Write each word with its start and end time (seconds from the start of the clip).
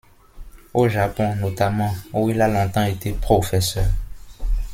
Au 0.73 0.87
Japon, 0.89 1.35
notamment, 1.35 1.93
où 2.11 2.27
il 2.31 2.41
a 2.41 2.47
longtemps 2.47 2.85
été 2.85 3.11
professeur. 3.13 3.85